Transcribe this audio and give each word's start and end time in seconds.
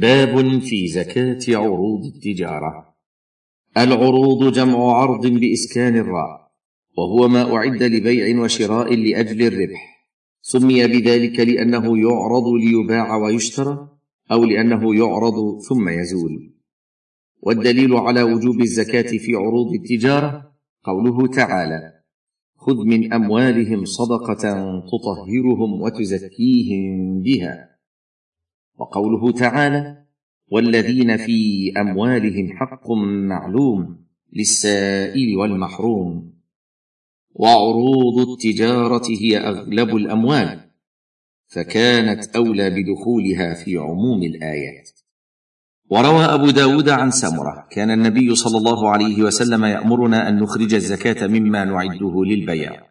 باب 0.00 0.58
في 0.58 0.88
زكاة 0.88 1.40
عروض 1.48 2.04
التجارة. 2.04 2.94
العروض 3.76 4.52
جمع 4.52 4.92
عرض 4.92 5.26
بإسكان 5.26 5.96
الراء 5.96 6.52
وهو 6.98 7.28
ما 7.28 7.56
أعد 7.56 7.82
لبيع 7.82 8.42
وشراء 8.42 8.94
لأجل 8.94 9.42
الربح. 9.42 10.08
سمي 10.42 10.86
بذلك 10.86 11.40
لأنه 11.40 11.98
يعرض 11.98 12.48
ليباع 12.48 13.16
ويشترى 13.16 13.88
أو 14.32 14.44
لأنه 14.44 14.94
يعرض 14.94 15.60
ثم 15.68 15.88
يزول. 15.88 16.52
والدليل 17.42 17.94
على 17.94 18.22
وجوب 18.22 18.60
الزكاة 18.60 19.18
في 19.18 19.34
عروض 19.34 19.72
التجارة 19.74 20.52
قوله 20.84 21.26
تعالى 21.26 21.92
خذ 22.56 22.84
من 22.84 23.12
أموالهم 23.12 23.84
صدقة 23.84 24.54
تطهرهم 24.80 25.82
وتزكيهم 25.82 27.22
بها. 27.22 27.72
وقوله 28.78 29.32
تعالى 29.32 30.04
والذين 30.48 31.16
في 31.16 31.72
أموالهم 31.80 32.52
حق 32.52 32.90
معلوم 33.28 34.06
للسائل 34.32 35.36
والمحروم. 35.36 36.32
وعروض 37.34 38.28
التجارة 38.28 39.08
هي 39.20 39.38
أغلب 39.38 39.96
الأموال 39.96 40.70
فكانت 41.46 42.36
أولى 42.36 42.70
بدخولها 42.70 43.54
في 43.54 43.76
عموم 43.76 44.22
الآيات. 44.22 44.90
وروى 45.90 46.24
أبو 46.24 46.50
داود 46.50 46.88
عن 46.88 47.10
سمرة 47.10 47.68
كان 47.70 47.90
النبي 47.90 48.34
صلى 48.34 48.58
الله 48.58 48.90
عليه 48.90 49.22
وسلم 49.22 49.64
يأمرنا 49.64 50.28
أن 50.28 50.38
نخرج 50.38 50.74
الزكاة 50.74 51.26
مما 51.26 51.64
نعده 51.64 52.24
للبيع. 52.24 52.86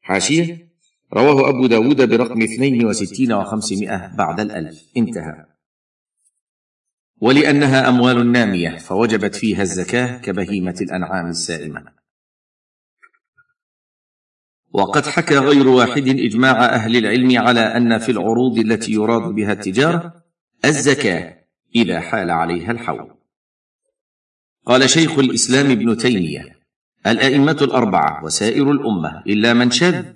حاشية 0.00 0.65
رواه 1.12 1.48
أبو 1.48 1.66
داود 1.66 2.08
برقم 2.08 2.42
62 2.42 3.32
وخمسمائة 3.32 4.16
بعد 4.16 4.40
الألف. 4.40 4.82
انتهى. 4.96 5.46
ولأنها 7.20 7.88
أموال 7.88 8.32
نامية 8.32 8.78
فوجبت 8.78 9.34
فيها 9.34 9.62
الزكاة 9.62 10.18
كبهيمة 10.18 10.76
الأنعام 10.80 11.26
السائمة. 11.26 11.84
وقد 14.72 15.06
حكى 15.06 15.38
غير 15.38 15.68
واحد 15.68 16.08
إجماع 16.08 16.64
أهل 16.64 16.96
العلم 16.96 17.38
على 17.38 17.60
أن 17.60 17.98
في 17.98 18.12
العروض 18.12 18.58
التي 18.58 18.92
يراد 18.92 19.22
بها 19.22 19.52
التجارة 19.52 20.24
الزكاة 20.64 21.44
إذا 21.74 22.00
حال 22.00 22.30
عليها 22.30 22.70
الحول. 22.70 23.16
قال 24.66 24.90
شيخ 24.90 25.18
الإسلام 25.18 25.70
ابن 25.70 25.96
تيمية 25.96 26.56
الأئمة 27.06 27.58
الأربعة 27.62 28.24
وسائر 28.24 28.70
الأمة 28.70 29.22
إلا 29.26 29.54
من 29.54 29.70
شذ 29.70 30.15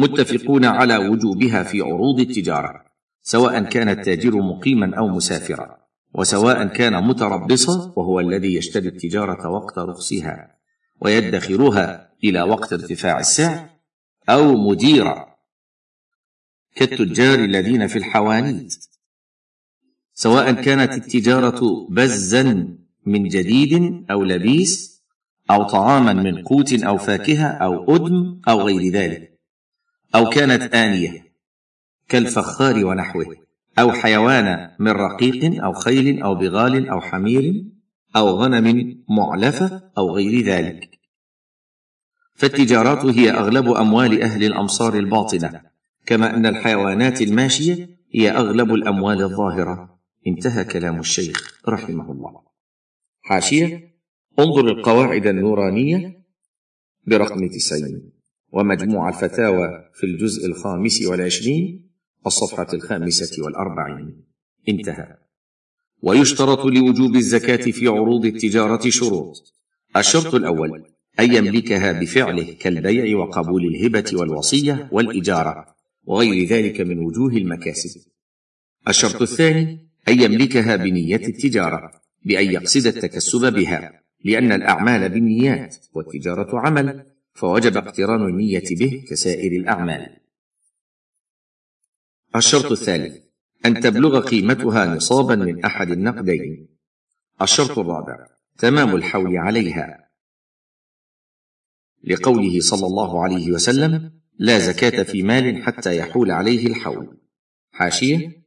متفقون 0.00 0.64
على 0.64 0.96
وجوبها 0.96 1.62
في 1.62 1.80
عروض 1.80 2.20
التجارة 2.20 2.84
سواء 3.22 3.62
كان 3.62 3.88
التاجر 3.88 4.36
مقيما 4.36 4.98
أو 4.98 5.08
مسافرا 5.08 5.76
وسواء 6.14 6.66
كان 6.66 7.04
متربصا 7.04 7.92
وهو 7.96 8.20
الذي 8.20 8.54
يشتري 8.56 8.88
التجارة 8.88 9.48
وقت 9.48 9.78
رخصها 9.78 10.56
ويدخرها 11.00 12.10
إلى 12.24 12.42
وقت 12.42 12.72
ارتفاع 12.72 13.20
السعر 13.20 13.68
أو 14.28 14.56
مديرا 14.56 15.30
كالتجار 16.74 17.38
الذين 17.38 17.86
في 17.86 17.96
الحوانيت 17.96 18.74
سواء 20.14 20.52
كانت 20.52 20.92
التجارة 20.92 21.86
بزا 21.90 22.68
من 23.06 23.28
جديد 23.28 24.04
أو 24.10 24.24
لبيس 24.24 25.02
أو 25.50 25.62
طعاما 25.62 26.12
من 26.12 26.42
قوت 26.42 26.82
أو 26.82 26.98
فاكهة 26.98 27.46
أو 27.46 27.96
أدم 27.96 28.40
أو 28.48 28.60
غير 28.60 28.92
ذلك. 28.92 29.39
أو 30.14 30.30
كانت 30.30 30.74
آنية 30.74 31.30
كالفخار 32.08 32.86
ونحوه 32.86 33.36
أو 33.78 33.92
حيوان 33.92 34.70
من 34.78 34.90
رقيق 34.90 35.64
أو 35.64 35.72
خيل 35.72 36.22
أو 36.22 36.34
بغال 36.34 36.88
أو 36.88 37.00
حمير 37.00 37.64
أو 38.16 38.28
غنم 38.28 38.98
معلفه 39.08 39.90
أو 39.98 40.14
غير 40.14 40.44
ذلك. 40.44 40.90
فالتجارات 42.34 43.06
هي 43.06 43.30
أغلب 43.30 43.68
أموال 43.68 44.22
أهل 44.22 44.44
الأمصار 44.44 44.94
الباطنة 44.94 45.62
كما 46.06 46.36
أن 46.36 46.46
الحيوانات 46.46 47.22
الماشية 47.22 47.88
هي 48.14 48.30
أغلب 48.30 48.74
الأموال 48.74 49.22
الظاهرة. 49.22 50.00
انتهى 50.26 50.64
كلام 50.64 51.00
الشيخ 51.00 51.60
رحمه 51.68 52.12
الله. 52.12 52.42
حاشية 53.22 53.94
انظر 54.38 54.68
القواعد 54.68 55.26
النورانية 55.26 56.24
برقم 57.06 57.48
تسعين. 57.48 58.19
ومجموع 58.52 59.08
الفتاوى 59.08 59.90
في 59.94 60.04
الجزء 60.04 60.46
الخامس 60.46 61.02
والعشرين 61.02 61.90
الصفحة 62.26 62.66
الخامسة 62.74 63.44
والأربعين. 63.44 64.24
انتهى. 64.68 65.16
ويشترط 66.02 66.64
لوجوب 66.66 67.16
الزكاة 67.16 67.70
في 67.70 67.88
عروض 67.88 68.24
التجارة 68.24 68.90
شروط. 68.90 69.54
الشرط 69.96 70.34
الأول 70.34 70.84
أن 71.20 71.34
يملكها 71.34 71.92
بفعله 71.92 72.52
كالبيع 72.60 73.18
وقبول 73.18 73.66
الهبة 73.66 74.10
والوصية 74.12 74.88
والإجارة 74.92 75.66
وغير 76.04 76.48
ذلك 76.48 76.80
من 76.80 76.98
وجوه 76.98 77.32
المكاسب. 77.32 78.00
الشرط 78.88 79.22
الثاني 79.22 79.88
أن 80.08 80.20
يملكها 80.20 80.76
بنية 80.76 81.16
التجارة 81.28 81.90
بأن 82.24 82.50
يقصد 82.50 82.86
التكسب 82.86 83.52
بها 83.52 84.02
لأن 84.24 84.52
الأعمال 84.52 85.08
بالنيات 85.08 85.76
والتجارة 85.94 86.58
عمل. 86.58 87.06
فوجب 87.32 87.76
اقتران 87.76 88.28
النية 88.28 88.64
به 88.70 89.04
كسائر 89.10 89.52
الأعمال. 89.52 90.16
الشرط 92.36 92.72
الثالث 92.72 93.24
أن 93.66 93.80
تبلغ 93.80 94.20
قيمتها 94.20 94.94
نصابا 94.94 95.34
من 95.34 95.64
أحد 95.64 95.90
النقدين. 95.90 96.68
الشرط 97.42 97.78
الرابع 97.78 98.26
تمام 98.58 98.96
الحول 98.96 99.36
عليها. 99.36 100.10
لقوله 102.04 102.60
صلى 102.60 102.86
الله 102.86 103.22
عليه 103.22 103.52
وسلم: 103.52 104.20
لا 104.38 104.58
زكاة 104.58 105.02
في 105.02 105.22
مال 105.22 105.62
حتى 105.62 105.96
يحول 105.96 106.30
عليه 106.30 106.66
الحول. 106.66 107.18
حاشية: 107.70 108.44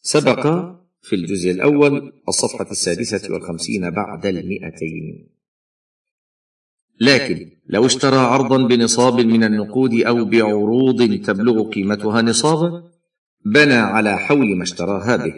سبق 0.00 0.46
في 1.02 1.16
الجزء 1.16 1.50
الأول 1.50 2.22
الصفحة 2.28 2.70
السادسة 2.70 3.32
والخمسين 3.32 3.90
بعد 3.90 4.26
المئتين. 4.26 5.35
لكن 7.00 7.50
لو 7.68 7.86
اشترى 7.86 8.16
عرضا 8.16 8.66
بنصاب 8.66 9.20
من 9.20 9.44
النقود 9.44 9.94
أو 9.94 10.24
بعروض 10.24 11.20
تبلغ 11.24 11.70
قيمتها 11.70 12.22
نصابا 12.22 12.82
بنى 13.44 13.74
على 13.74 14.18
حول 14.18 14.56
ما 14.56 14.62
اشتراها 14.62 15.16
به 15.16 15.34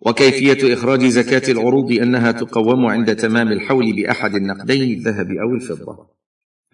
وكيفية 0.00 0.74
إخراج 0.74 1.04
زكاة 1.04 1.52
العروض 1.52 1.92
أنها 1.92 2.32
تقوم 2.32 2.86
عند 2.86 3.16
تمام 3.16 3.52
الحول 3.52 3.92
بأحد 3.92 4.34
النقدين 4.34 4.98
الذهب 4.98 5.30
أو 5.30 5.54
الفضة. 5.54 6.06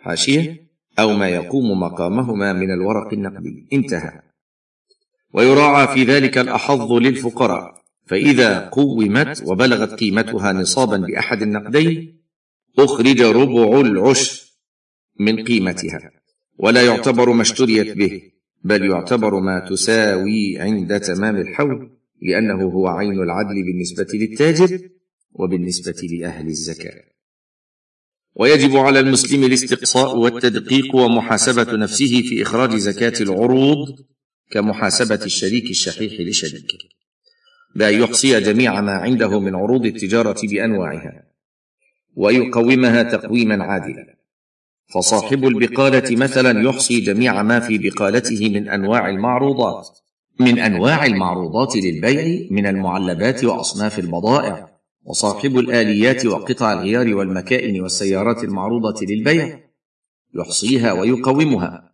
حاشية؟ 0.01 0.67
أو 0.99 1.13
ما 1.13 1.29
يقوم 1.29 1.81
مقامهما 1.81 2.53
من 2.53 2.71
الورق 2.71 3.13
النقدي. 3.13 3.67
انتهى. 3.73 4.21
ويراعى 5.33 5.89
في 5.95 6.05
ذلك 6.05 6.39
الأحظ 6.39 6.93
للفقراء. 6.93 7.77
فإذا 8.07 8.69
قومت 8.69 9.43
وبلغت 9.47 9.95
قيمتها 10.01 10.53
نصابا 10.53 10.97
بأحد 10.97 11.43
النقدين 11.43 12.16
أخرج 12.79 13.23
ربع 13.23 13.81
العشر 13.81 14.43
من 15.21 15.45
قيمتها. 15.45 16.11
ولا 16.59 16.83
يعتبر 16.83 17.33
ما 17.33 17.43
اشتريت 17.43 17.97
به 17.97 18.23
بل 18.65 18.85
يعتبر 18.85 19.41
ما 19.41 19.67
تساوي 19.71 20.59
عند 20.59 21.01
تمام 21.01 21.37
الحول 21.37 21.91
لأنه 22.23 22.63
هو 22.65 22.87
عين 22.89 23.23
العدل 23.23 23.55
بالنسبة 23.63 24.07
للتاجر 24.15 24.89
وبالنسبة 25.33 26.09
لأهل 26.13 26.47
الزكاة. 26.47 27.03
ويجب 28.35 28.77
على 28.77 29.01
المسلم 29.01 29.45
الاستقصاء 29.45 30.17
والتدقيق 30.17 30.97
ومحاسبة 30.97 31.77
نفسه 31.77 32.23
في 32.23 32.43
إخراج 32.43 32.77
زكاة 32.77 33.23
العروض 33.23 33.99
كمحاسبة 34.51 35.25
الشريك 35.25 35.71
الشحيح 35.71 36.21
لشريكه. 36.21 36.79
بأن 37.77 38.01
يحصي 38.01 38.41
جميع 38.41 38.81
ما 38.81 38.93
عنده 38.93 39.41
من 39.41 39.55
عروض 39.55 39.87
التجارة 39.87 40.41
بأنواعها. 40.51 41.26
ويقومها 42.17 43.03
تقويما 43.03 43.65
عادلا. 43.65 44.17
فصاحب 44.95 45.47
البقالة 45.47 46.17
مثلا 46.17 46.63
يحصي 46.69 47.01
جميع 47.01 47.43
ما 47.43 47.61
في 47.61 47.79
بقالته 47.79 48.49
من 48.49 48.69
أنواع 48.69 49.09
المعروضات 49.09 49.89
من 50.41 50.59
أنواع 50.59 51.07
المعروضات 51.07 51.77
للبيع 51.77 52.47
من 52.51 52.67
المعلبات 52.67 53.45
وأصناف 53.45 53.99
البضائع 53.99 54.69
وصاحب 55.05 55.59
الآليات 55.59 56.27
وقطع 56.27 56.73
الغيار 56.73 57.15
والمكائن 57.15 57.81
والسيارات 57.81 58.45
المعروضة 58.45 59.07
للبيع 59.07 59.61
يحصيها 60.35 60.93
ويقومها. 60.93 61.93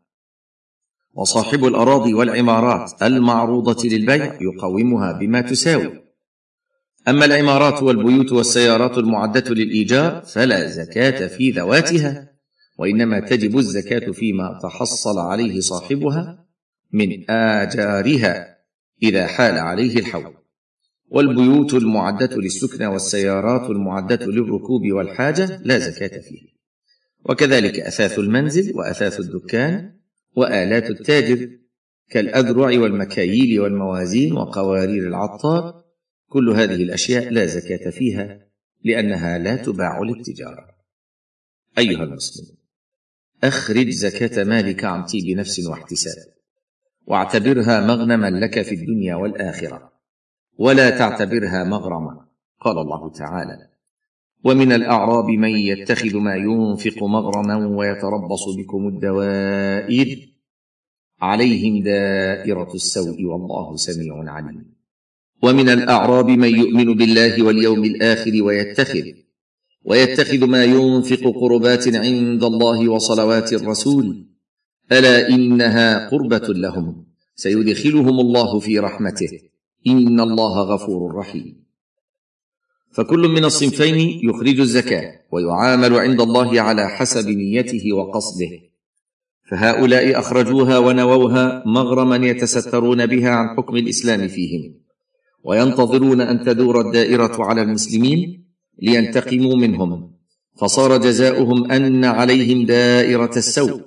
وصاحب 1.15 1.65
الأراضي 1.65 2.15
والعمارات 2.15 3.03
المعروضة 3.03 3.89
للبيع 3.89 4.39
يقومها 4.41 5.13
بما 5.13 5.41
تساوي. 5.41 6.02
أما 7.09 7.25
العمارات 7.25 7.83
والبيوت 7.83 8.33
والسيارات 8.33 8.99
المعدة 8.99 9.55
للإيجار 9.55 10.23
فلا 10.23 10.67
زكاة 10.67 11.27
في 11.27 11.51
ذواتها 11.51 12.33
وإنما 12.79 13.21
تجب 13.21 13.59
الزكاة 13.59 14.11
فيما 14.13 14.59
تحصل 14.63 15.19
عليه 15.19 15.61
صاحبها 15.61 16.47
من 16.93 17.31
آجارها 17.31 18.57
إذا 19.03 19.27
حال 19.27 19.59
عليه 19.59 19.99
الحول. 19.99 20.35
والبيوت 21.09 21.75
المعدة 21.75 22.37
للسكنى 22.37 22.87
والسيارات 22.87 23.71
المعدة 23.71 24.27
للركوب 24.27 24.83
والحاجة 24.93 25.61
لا 25.65 25.79
زكاة 25.79 26.21
فيها. 26.21 26.53
وكذلك 27.25 27.81
أثاث 27.81 28.19
المنزل 28.19 28.73
وأثاث 28.77 29.21
الدكان 29.21 29.93
وآلات 30.37 30.91
التاجر 30.91 31.49
كالأذرع 32.11 32.81
والمكاييل 32.81 33.61
والموازين 33.61 34.33
وقوارير 34.33 35.09
العطار 35.09 35.82
كل 36.33 36.51
هذه 36.51 36.83
الأشياء 36.83 37.31
لا 37.31 37.47
زكاة 37.47 37.91
فيها 37.91 38.41
لأنها 38.85 39.39
لا 39.39 39.57
تباع 39.57 40.01
للتجارة. 40.01 40.69
أيها 41.79 42.05
المسلم 42.05 42.57
أخرج 43.45 43.91
زكاة 43.91 44.45
مالك 44.45 44.85
عن 44.85 45.05
طيب 45.05 45.37
نفس 45.37 45.67
واحتساب 45.67 46.33
واعتبرها 47.07 47.87
مغنما 47.87 48.31
لك 48.31 48.63
في 48.63 48.75
الدنيا 48.75 49.15
والآخرة 49.15 49.93
ولا 50.59 50.99
تعتبرها 50.99 51.65
مغرما 51.65 52.27
قال 52.61 52.79
الله 52.79 53.11
تعالى 53.11 53.69
ومن 54.45 54.73
الأعراب 54.73 55.25
من 55.25 55.51
يتخذ 55.51 56.17
ما 56.17 56.37
ينفق 56.37 57.05
مغرما 57.05 57.67
ويتربص 57.67 58.45
بكم 58.59 58.89
الدوائر 58.89 60.29
عليهم 61.21 61.83
دائرة 61.83 62.75
السوء 62.75 63.25
والله 63.25 63.77
سميع 63.77 64.33
عليم. 64.33 64.82
ومن 65.43 65.69
الأعراب 65.69 66.29
من 66.31 66.59
يؤمن 66.59 66.95
بالله 66.95 67.43
واليوم 67.43 67.85
الآخر 67.85 68.43
ويتخذ 68.43 69.05
ويتخذ 69.85 70.47
ما 70.47 70.65
ينفق 70.65 71.35
قربات 71.41 71.97
عند 71.97 72.45
الله 72.45 72.89
وصلوات 72.89 73.53
الرسول. 73.53 74.27
ألا 74.93 75.29
إنها 75.29 76.09
قربة 76.09 76.49
لهم؟ 76.49 77.05
سيدخلهم 77.35 78.21
الله 78.21 78.59
في 78.59 78.79
رحمته. 78.79 79.39
إن 79.87 80.21
الله 80.21 80.61
غفور 80.61 81.15
رحيم. 81.15 81.63
فكل 82.93 83.29
من 83.29 83.45
الصنفين 83.45 84.21
يخرج 84.29 84.61
الزكاة 84.61 85.21
ويعامل 85.33 85.95
عند 85.95 86.21
الله 86.21 86.61
على 86.61 86.89
حسب 86.89 87.29
نيته 87.29 87.93
وقصده. 87.93 88.51
فهؤلاء 89.51 90.19
أخرجوها 90.19 90.79
ونووها 90.79 91.63
مغرما 91.67 92.17
يتسترون 92.17 93.07
بها 93.07 93.31
عن 93.31 93.57
حكم 93.57 93.77
الإسلام 93.77 94.29
فيهم. 94.29 94.82
وينتظرون 95.45 96.21
أن 96.21 96.45
تدور 96.45 96.81
الدائرة 96.81 97.45
على 97.45 97.63
المسلمين 97.63 98.45
لينتقموا 98.83 99.57
منهم. 99.57 100.13
فصار 100.61 100.97
جزاؤهم 100.97 101.71
أن 101.71 102.05
عليهم 102.05 102.67
دائرة 102.67 103.31
السوء 103.37 103.81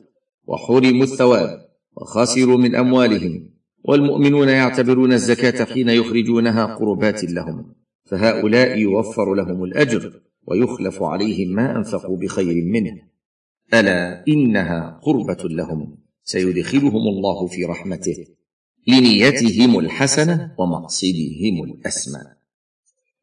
وحرموا 0.48 1.04
الثواب 1.04 1.66
وخسروا 1.98 2.58
من 2.58 2.76
أموالهم. 2.76 3.50
والمؤمنون 3.84 4.50
يعتبرون 4.50 5.14
الزكاة 5.14 5.66
حين 5.66 5.90
يخرجونها 5.90 6.66
قربات 6.66 7.24
لهم. 7.24 7.74
فهؤلاء 8.06 8.78
يوفر 8.78 9.34
لهم 9.34 9.64
الأجر 9.64 10.22
ويخلف 10.48 11.04
عليهم 11.04 11.56
ما 11.56 11.78
أنفقوا 11.78 12.18
بخير 12.18 12.64
منه. 12.66 13.02
ألا 13.74 14.28
إنها 14.28 15.00
قربة 15.04 15.50
لهم. 15.50 15.98
سيدخلهم 16.24 17.08
الله 17.08 17.48
في 17.48 17.66
رحمته. 17.66 18.26
لنيتهم 18.88 19.80
الحسنة 19.80 20.52
ومقصدهم 20.58 21.64
الأسمى. 21.64 22.22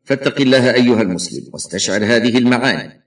فاتق 0.05 0.41
الله 0.41 0.75
أيها 0.75 1.03
المسلم 1.03 1.50
واستشعر 1.53 2.05
هذه 2.05 2.38
المعاني 2.38 3.03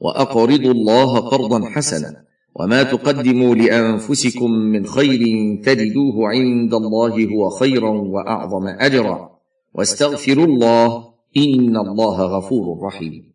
وأقرضوا 0.00 0.72
الله 0.72 1.18
قرضا 1.18 1.68
حسنا 1.68 2.24
وما 2.54 2.82
تقدموا 2.82 3.54
لأنفسكم 3.54 4.50
من 4.50 4.86
خير 4.86 5.20
تجدوه 5.64 6.28
عند 6.28 6.74
الله 6.74 7.26
هو 7.26 7.50
خيرا 7.50 7.90
وأعظم 7.90 8.66
أجرا. 8.66 9.30
واستغفروا 9.74 10.46
الله 10.46 11.14
إن 11.36 11.76
الله 11.76 12.22
غفور 12.22 12.86
رحيم. 12.86 13.32